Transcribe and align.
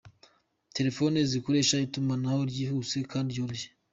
Telefone 0.75 1.17
zikoresha 1.31 1.75
itumanaho 1.87 2.39
ryihuse 2.49 2.97
kandi 3.11 3.29
ryoroshye 3.33 3.69